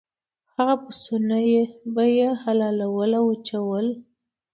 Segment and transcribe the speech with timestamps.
[0.55, 1.37] هغه پسونه
[1.93, 3.85] به یې حلالول او وچول.